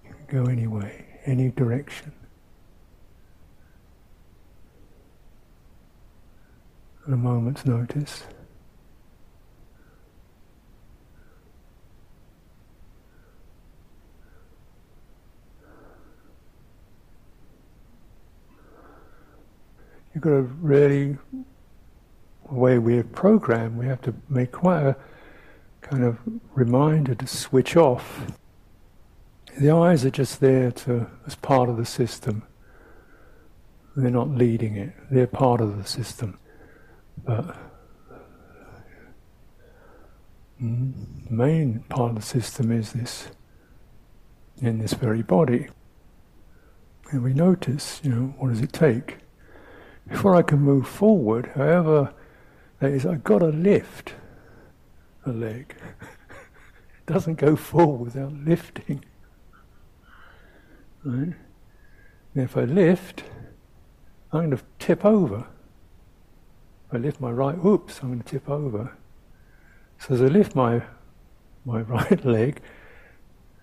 [0.05, 2.13] You can go any way, any direction.
[7.05, 8.23] At a moment's notice.
[20.13, 21.17] you've got to really,
[22.47, 24.95] the way we're programmed, we have to make quite a
[25.81, 26.19] kind of
[26.53, 28.31] reminder to switch off.
[29.59, 32.43] The eyes are just there to as part of the system.
[33.95, 34.93] They're not leading it.
[35.11, 36.39] They're part of the system.
[37.17, 37.55] But
[40.59, 40.93] the
[41.29, 43.27] main part of the system is this
[44.61, 45.67] in this very body.
[47.11, 49.17] And we notice, you know, what does it take?
[50.07, 52.13] before I can move forward, however
[52.79, 54.13] that is, I've got to lift
[55.25, 55.75] a leg.
[56.01, 59.03] it doesn't go forward without lifting.
[61.03, 61.33] Right?
[62.35, 63.23] And if I lift,
[64.31, 65.47] I'm going to tip over.
[66.93, 68.95] I lift my right, oops, I'm going to tip over.
[69.99, 70.83] So as I lift my
[71.65, 72.61] my right leg,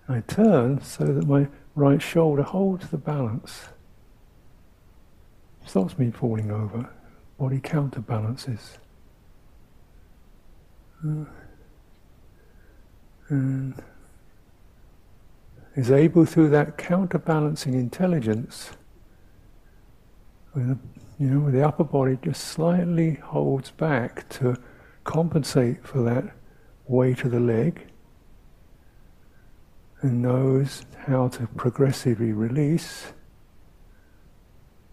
[0.09, 3.69] I turn so that my right shoulder holds the balance
[5.65, 6.89] stops me falling over.
[7.37, 8.77] Body counterbalances.
[11.03, 11.25] Uh,
[13.29, 13.81] and
[15.75, 18.71] is able through that counterbalancing intelligence,
[20.53, 20.77] with the,
[21.21, 24.57] you know, the upper body just slightly holds back to
[25.03, 26.33] compensate for that
[26.87, 27.85] weight of the leg,
[30.01, 33.13] and knows how to progressively release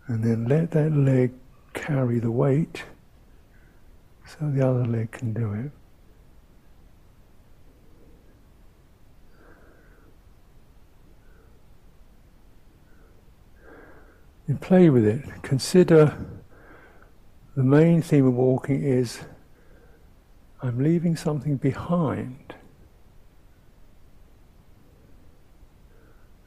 [0.07, 1.33] and then let that leg
[1.73, 2.85] carry the weight
[4.27, 5.71] so the other leg can do it.
[14.49, 15.23] And play with it.
[15.43, 16.17] Consider
[17.55, 19.21] the main theme of walking is
[20.63, 22.55] I'm leaving something behind.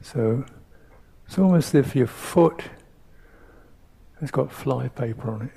[0.02, 0.44] So
[1.26, 2.62] it's almost as if your foot
[4.22, 5.50] it's got flypaper on it.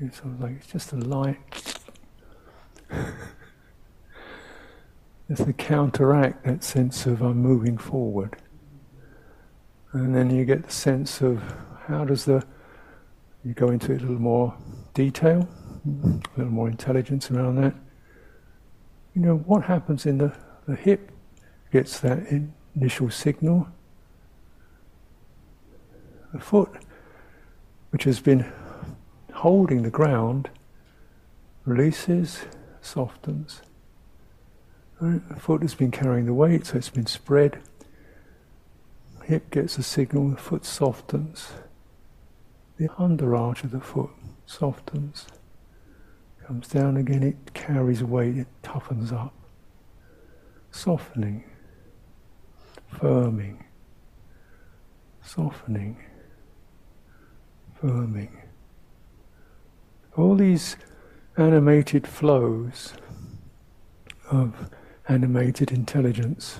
[0.00, 1.76] It's sort of like it's just a light.
[5.28, 8.41] it's to counteract that sense of I'm moving forward.
[9.92, 11.42] And then you get the sense of
[11.86, 12.44] how does the
[13.44, 14.54] you go into a little more
[14.94, 15.48] detail,
[15.84, 17.74] a little more intelligence around that.
[19.14, 20.32] you know, what happens in the,
[20.66, 21.10] the hip
[21.72, 22.20] gets that
[22.76, 23.66] initial signal.
[26.32, 26.70] The foot,
[27.90, 28.50] which has been
[29.32, 30.50] holding the ground,
[31.64, 32.42] releases,
[32.80, 33.62] softens.
[35.00, 37.60] The foot has been carrying the weight, so it's been spread.
[39.26, 41.52] Hip gets a signal, the foot softens.
[42.76, 44.10] The under arch of the foot
[44.46, 45.26] softens.
[46.46, 49.32] Comes down again, it carries weight, it toughens up.
[50.72, 51.44] Softening,
[52.92, 53.62] firming,
[55.22, 55.96] softening,
[57.80, 58.30] firming.
[60.16, 60.76] All these
[61.36, 62.94] animated flows
[64.30, 64.70] of
[65.08, 66.58] animated intelligence,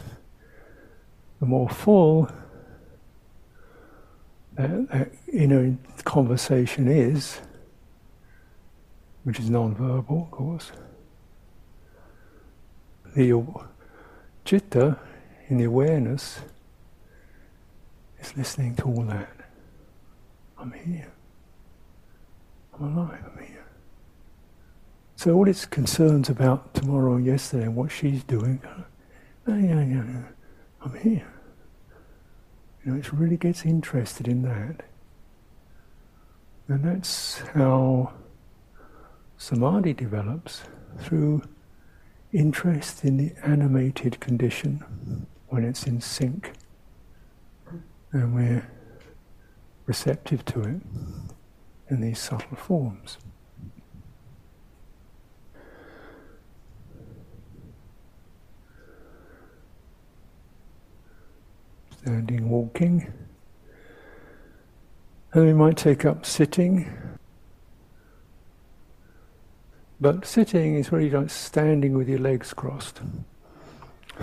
[1.40, 2.30] the more full
[4.56, 7.40] that, that inner conversation is,
[9.24, 10.72] which is non-verbal, of course.
[13.14, 13.32] The
[14.44, 14.98] citta,
[15.48, 16.40] in the awareness,
[18.20, 19.32] is listening to all that.
[20.58, 21.12] I'm here.
[22.74, 23.24] I'm alive.
[23.36, 23.66] I'm here.
[25.16, 28.82] So all its concerns about tomorrow and yesterday and what she's doing, uh,
[29.54, 30.22] yeah, yeah,
[30.80, 31.31] I'm here.
[32.84, 34.84] You know, it really gets interested in that.
[36.68, 38.12] And that's how
[39.36, 40.62] samadhi develops
[40.98, 41.42] through
[42.32, 46.52] interest in the animated condition when it's in sync
[48.12, 48.66] and we're
[49.86, 50.80] receptive to it
[51.88, 53.18] in these subtle forms.
[62.02, 63.12] Standing, walking.
[65.32, 66.92] And we might take up sitting.
[70.00, 73.00] But sitting is really like standing with your legs crossed.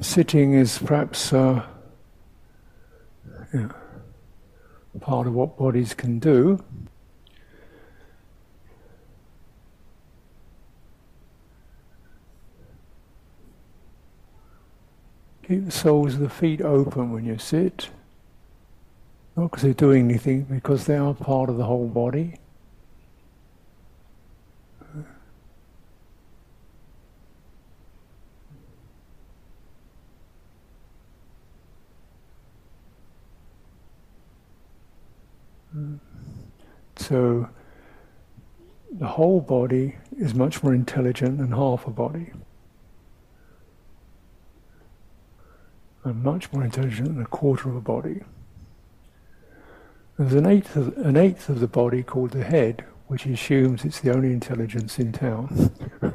[0.00, 1.64] sitting is perhaps uh,
[5.00, 6.62] part of what bodies can do.
[15.48, 17.90] Keep the soles of the feet open when you sit.
[19.36, 22.36] Not because they're doing anything, because they are part of the whole body.
[36.96, 37.48] So
[38.92, 42.32] the whole body is much more intelligent than half a body.
[46.02, 48.22] And much more intelligent than a quarter of a body.
[50.18, 54.00] There's an eighth of, an eighth of the body called the head, which assumes it's
[54.00, 55.70] the only intelligence in town.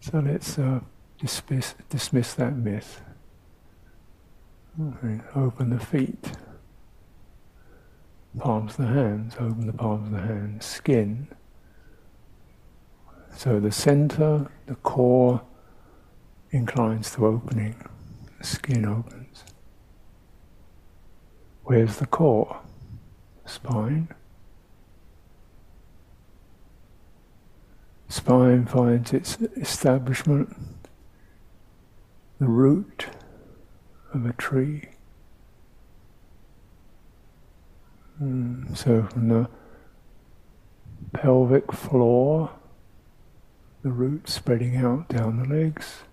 [0.00, 0.80] so let's uh,
[1.20, 3.02] dismiss, dismiss that myth.
[4.82, 5.20] Okay.
[5.36, 6.32] Open the feet,
[8.38, 11.28] palms of the hands, open the palms of the hands, skin.
[13.36, 15.42] So the center, the core
[16.50, 17.76] inclines to opening,
[18.38, 19.44] the skin opens.
[21.64, 22.60] Where's the core?
[23.46, 24.08] Spine.
[28.08, 30.56] Spine finds its establishment,
[32.38, 33.06] the root
[34.12, 34.93] of a tree.
[38.22, 39.48] Mm, so from the
[41.12, 42.50] pelvic floor,
[43.82, 46.04] the roots spreading out down the legs.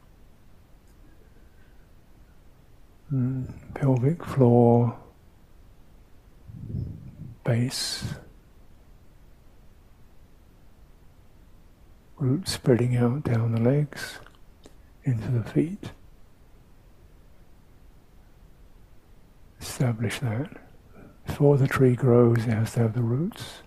[3.13, 4.97] Mm, pelvic floor,
[7.43, 8.15] base,
[12.17, 14.19] roots spreading out down the legs
[15.03, 15.91] into the feet.
[19.81, 20.70] establish that.
[21.31, 23.61] Before the tree grows, it has to have the roots.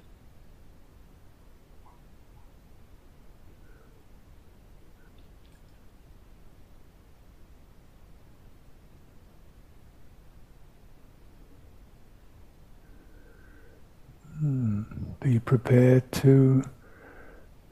[14.39, 14.83] Hmm.
[15.21, 16.65] Be prepared to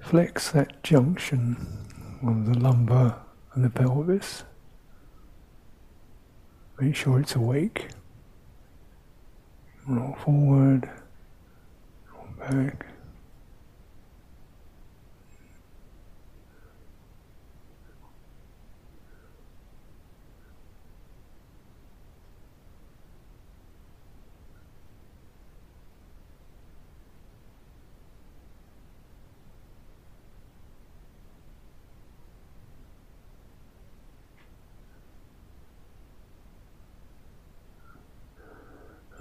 [0.00, 1.68] flex that junction
[2.22, 3.20] on the lumbar
[3.52, 4.44] and the pelvis.
[6.80, 7.90] Make sure it's awake.
[9.86, 10.88] Roll forward,
[12.12, 12.86] roll back.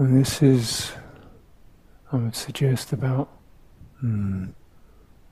[0.01, 0.93] And this is,
[2.11, 3.29] I would suggest, about
[3.99, 4.45] hmm,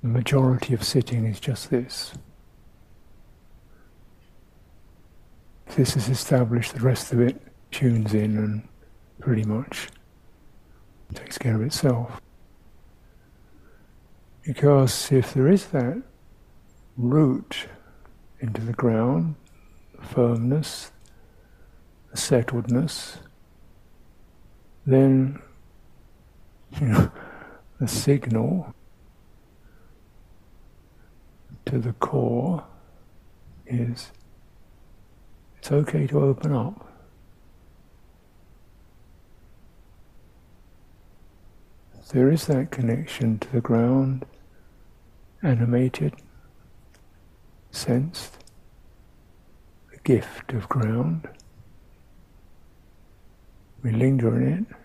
[0.04, 2.14] the majority of sitting is just this.
[5.66, 7.42] If this is established, the rest of it
[7.72, 8.68] tunes in and
[9.20, 9.88] pretty much
[11.16, 12.22] takes care of itself.
[14.44, 15.98] Because if there is that
[16.96, 17.66] root
[18.40, 19.34] into the ground,
[20.00, 20.92] the firmness,
[22.12, 23.18] the settledness,
[24.92, 25.40] then
[26.80, 27.12] you know,
[27.80, 28.74] the signal
[31.66, 32.66] to the core
[33.68, 34.12] is
[35.58, 36.86] it's okay to open up.
[42.12, 44.26] There is that connection to the ground,
[45.44, 46.16] animated,
[47.70, 48.40] sensed,
[49.92, 51.30] the gift of ground.
[53.84, 54.79] We linger in it.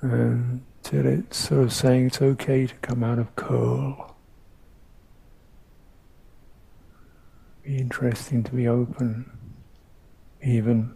[0.00, 4.16] Until it's sort of saying it's okay to come out of curl.
[7.64, 9.30] Be interesting to be open,
[10.42, 10.94] even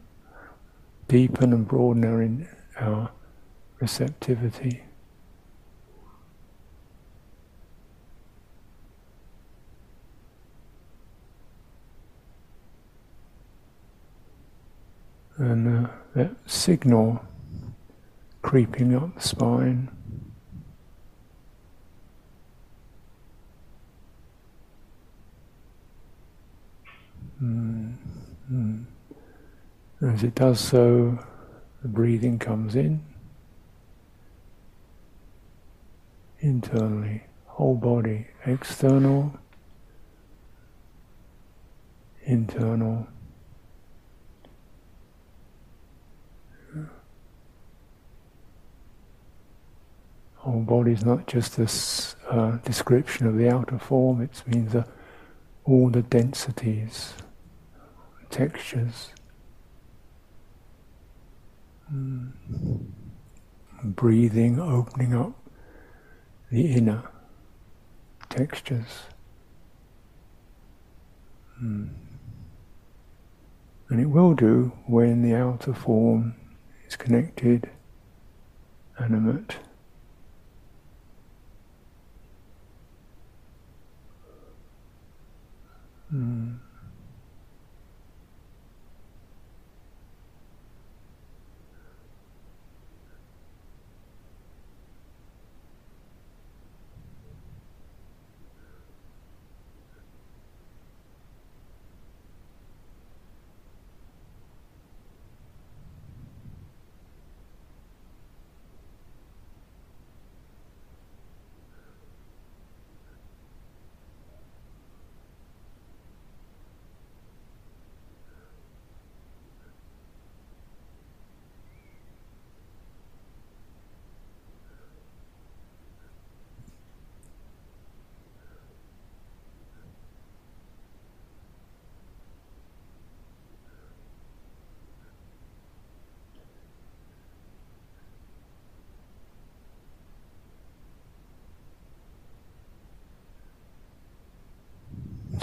[1.09, 3.11] deepen and broaden our, our
[3.81, 4.85] receptivity.
[15.41, 17.25] And uh, that signal
[18.43, 19.91] creeping up the spine.
[27.43, 27.97] Mm,
[28.53, 28.85] mm.
[30.03, 31.19] As it does so,
[31.81, 33.03] the breathing comes in
[36.41, 39.39] internally, whole body, external,
[42.25, 43.07] internal.
[50.41, 54.85] Whole body is not just a uh, description of the outer form, it means uh,
[55.65, 57.13] all the densities,
[58.31, 59.11] textures.
[61.93, 62.33] Mm.
[63.85, 65.33] Breathing, opening up
[66.51, 67.03] the inner
[68.31, 69.03] textures.
[71.63, 71.91] Mm.
[73.91, 76.35] And it will do when the outer form
[76.87, 77.69] is connected,
[78.99, 79.57] animate.
[86.13, 86.70] Mm.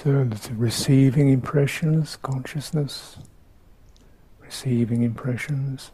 [0.07, 3.17] So receiving impressions, consciousness,
[4.39, 5.91] receiving impressions.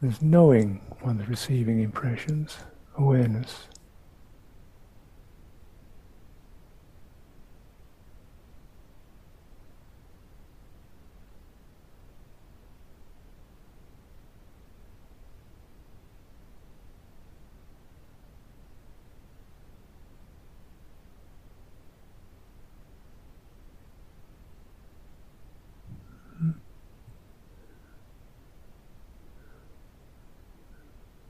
[0.00, 2.56] There's knowing one's receiving impressions,
[2.98, 3.68] awareness.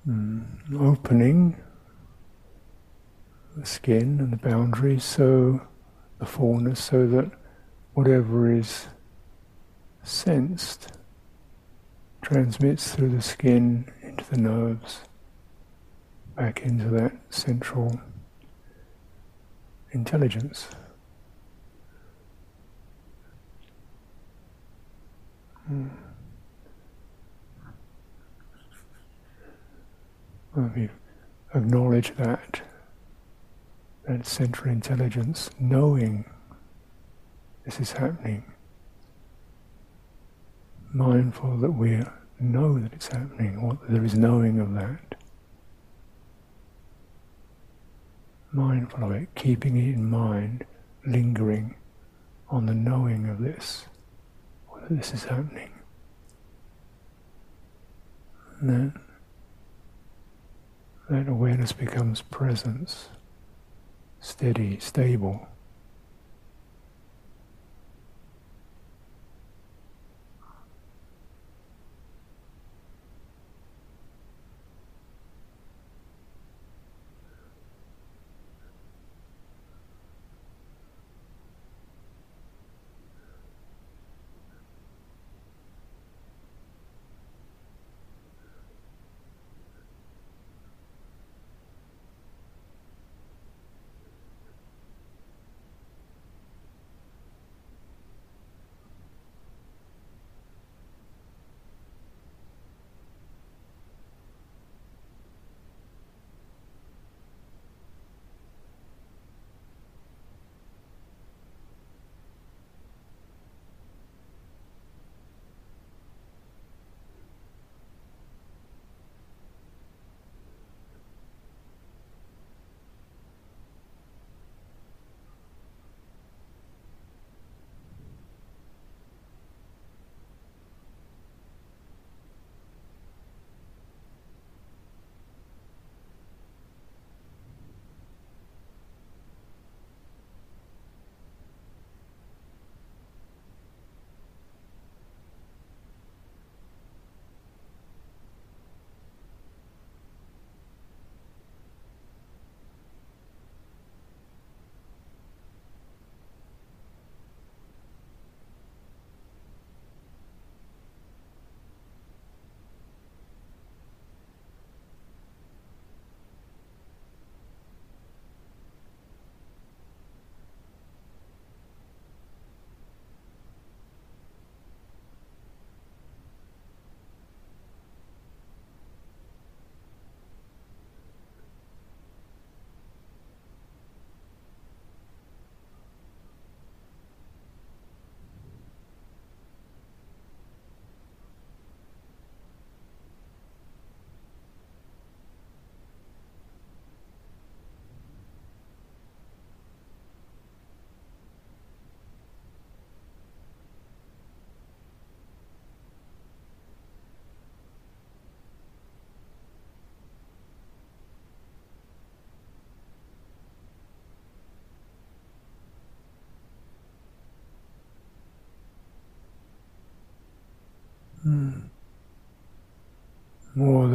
[0.08, 0.44] mm,
[1.03, 1.57] opening
[3.57, 5.61] the skin and the boundaries, so
[6.20, 7.28] the fullness, so that
[7.94, 8.86] whatever is
[10.05, 10.92] sensed
[12.22, 15.00] transmits through the skin into the nerves,
[16.36, 18.00] back into that central
[19.90, 20.68] intelligence.
[25.66, 25.88] Hmm.
[30.55, 30.90] We
[31.55, 32.61] acknowledge that,
[34.07, 36.26] that central intelligence, knowing
[37.64, 38.44] this is happening,
[40.92, 42.03] mindful that we
[42.38, 45.14] know that it's happening, or that there is knowing of that.
[48.53, 50.66] Mindful of it, keeping it in mind,
[51.07, 51.76] lingering
[52.50, 53.86] on the knowing of this,
[54.74, 55.70] that this is happening.
[58.61, 59.00] And then
[61.12, 63.10] that awareness becomes presence,
[64.20, 65.46] steady, stable.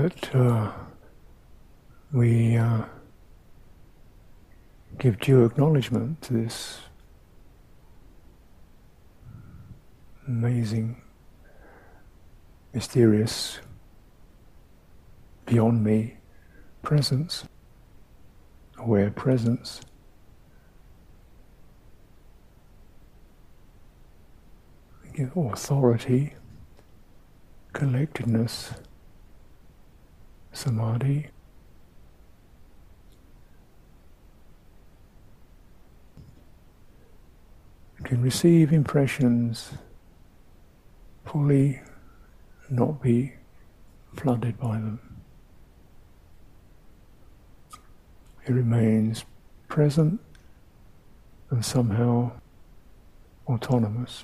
[0.10, 0.72] That uh,
[2.14, 2.84] we uh,
[4.98, 6.80] give due acknowledgement to this
[10.26, 11.02] amazing,
[12.74, 13.60] mysterious,
[15.46, 16.18] beyond me
[16.84, 17.46] presence,
[18.78, 19.82] aware presence.
[25.14, 26.36] give authority
[27.74, 28.74] collectedness,
[30.58, 31.28] samadhi.
[38.00, 39.74] You can receive impressions
[41.26, 41.82] fully,
[42.70, 43.34] not be
[44.16, 45.00] flooded by them.
[48.48, 49.26] It remains
[49.68, 50.20] present
[51.52, 52.32] and somehow
[53.48, 54.24] autonomous.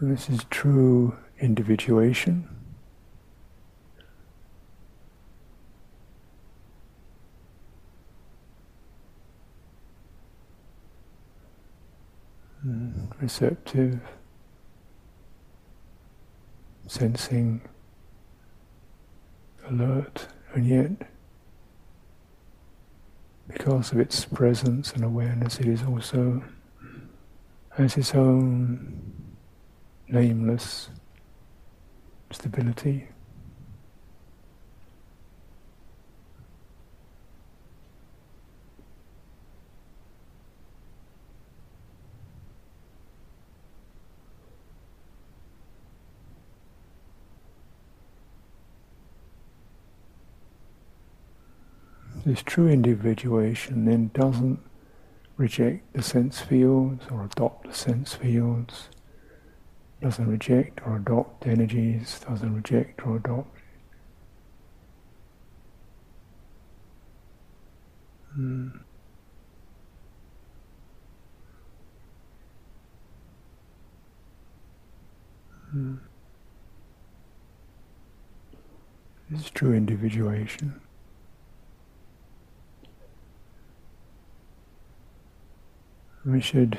[0.00, 2.48] This is true individuation.
[12.66, 14.00] Mm, receptive,
[16.86, 17.60] sensing,
[19.68, 21.08] alert, and yet
[23.46, 26.42] because of its presence and awareness, it is also
[27.76, 29.23] has its own
[30.14, 30.90] nameless
[32.30, 33.08] stability.
[52.24, 54.60] This true individuation then doesn't
[55.36, 58.88] reject the sense fields or adopt the sense fields,
[60.02, 63.48] doesn't reject or adopt energies, doesn't reject or adopt.
[68.38, 68.80] Mm.
[75.74, 75.98] Mm.
[79.30, 80.80] This is true individuation.
[86.24, 86.78] We should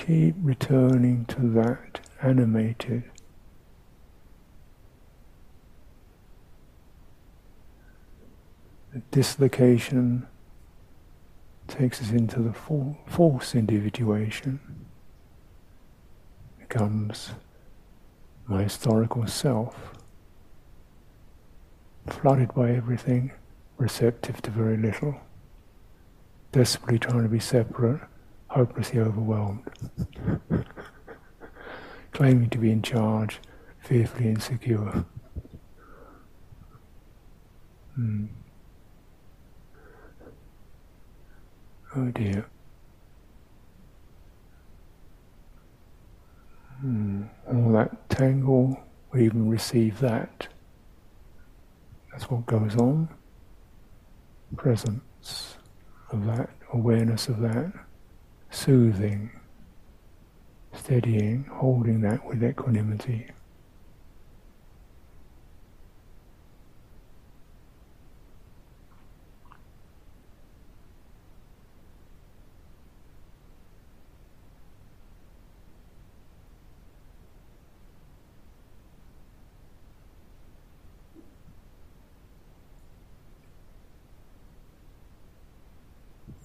[0.00, 3.04] keep returning to that animated.
[8.94, 10.26] The dislocation
[11.68, 14.86] takes us into the false individuation,
[16.58, 17.32] becomes
[18.48, 19.92] my historical self,
[22.06, 23.32] flooded by everything,
[23.76, 25.20] receptive to very little,
[26.52, 28.00] desperately trying to be separate
[28.50, 29.62] hopelessly overwhelmed,
[32.12, 33.38] claiming to be in charge,
[33.78, 35.04] fearfully insecure.
[37.94, 38.26] Hmm.
[41.94, 42.46] Oh dear.
[46.80, 47.24] Hmm.
[47.46, 48.80] All that tangle,
[49.12, 50.48] we even receive that.
[52.10, 53.08] That's what goes on.
[54.56, 55.56] Presence
[56.10, 57.72] of that, awareness of that
[58.50, 59.30] soothing,
[60.72, 63.30] steadying, holding that with equanimity.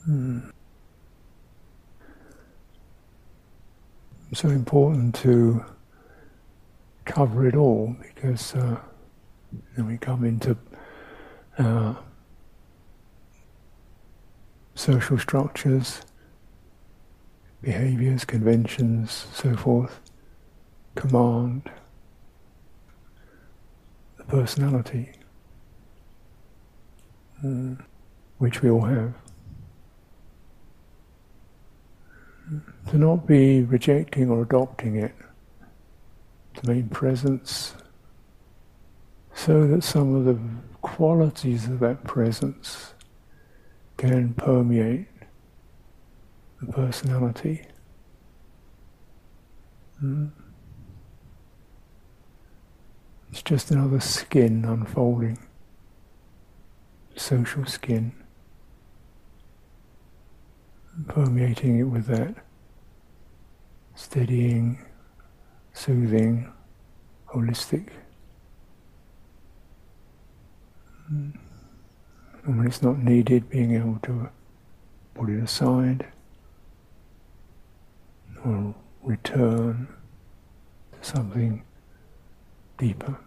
[0.08, 0.52] Mm.
[4.36, 5.64] So important to
[7.06, 8.78] cover it all because uh,
[9.76, 10.58] then we come into
[11.58, 11.96] uh,
[14.74, 16.02] social structures,
[17.62, 20.02] behaviors, conventions, so forth,
[20.96, 21.72] command,
[24.18, 25.14] the personality,
[27.42, 27.82] mm,
[28.38, 29.14] which we all have.
[32.90, 35.16] To not be rejecting or adopting it,
[36.56, 37.76] to main presence,
[39.34, 40.40] so that some of the
[40.82, 42.94] qualities of that presence
[43.98, 45.08] can permeate
[46.62, 47.66] the personality.
[50.04, 50.32] Mm.
[53.32, 55.40] It's just another skin unfolding,
[57.16, 58.14] social skin
[61.08, 62.36] permeating it with that
[63.96, 64.78] steadying,
[65.74, 66.52] soothing,
[67.28, 67.90] holistic.
[71.12, 71.38] Mm.
[72.44, 74.30] And when it's not needed, being able to
[75.14, 76.06] put it aside
[78.44, 79.88] or return
[80.92, 81.64] to something
[82.78, 83.18] deeper.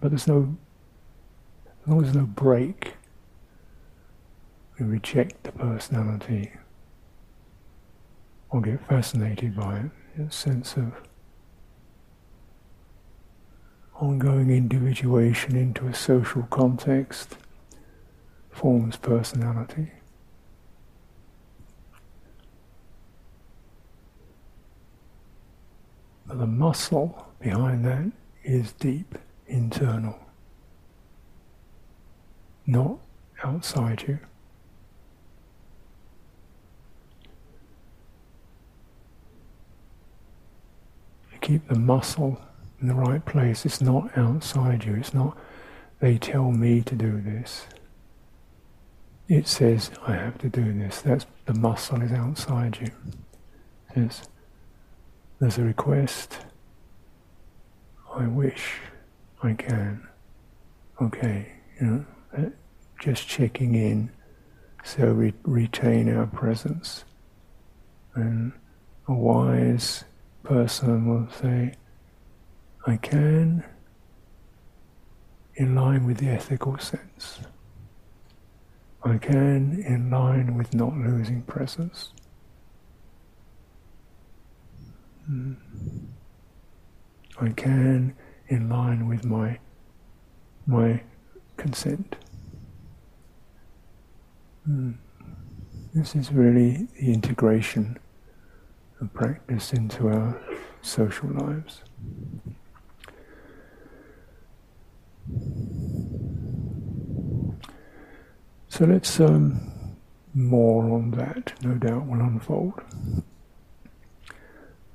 [0.00, 0.56] But there's no,
[1.82, 2.94] as long as there's no break
[4.80, 6.52] we reject the personality
[8.48, 10.94] or get fascinated by it, a sense of
[14.00, 17.36] ongoing individuation into a social context
[18.50, 19.92] forms personality.
[26.26, 28.10] But the muscle behind that
[28.42, 30.18] is deep, internal,
[32.66, 32.98] not
[33.44, 34.18] outside you.
[41.50, 42.40] Keep the muscle
[42.80, 43.66] in the right place.
[43.66, 44.94] It's not outside you.
[44.94, 45.36] It's not,
[45.98, 47.66] they tell me to do this.
[49.28, 51.00] It says, I have to do this.
[51.00, 52.92] That's the muscle is outside you.
[53.96, 54.22] There's,
[55.40, 56.38] there's a request.
[58.14, 58.76] I wish
[59.42, 60.06] I can.
[61.02, 62.06] Okay, you know,
[62.38, 62.50] uh,
[63.00, 64.12] just checking in
[64.84, 67.04] so we retain our presence.
[68.14, 68.52] And
[69.08, 70.04] a wise
[70.42, 71.74] person will say,
[72.86, 73.64] I can,
[75.54, 77.40] in line with the ethical sense.
[79.02, 82.12] I can, in line with not losing presence.
[85.26, 85.54] Hmm.
[87.40, 88.14] I can,
[88.48, 89.58] in line with my
[90.66, 91.02] my
[91.56, 92.16] consent.
[94.68, 94.96] Mm.
[95.94, 97.98] This is really the integration
[99.00, 100.40] of practice into our
[100.82, 101.82] social lives.
[108.68, 109.60] So let's um,
[110.34, 112.80] more on that, no doubt will unfold.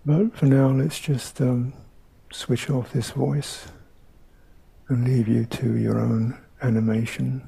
[0.05, 1.73] But for now, let's just um,
[2.31, 3.67] switch off this voice
[4.87, 7.47] and leave you to your own animation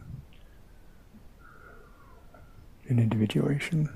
[2.87, 3.95] and individuation.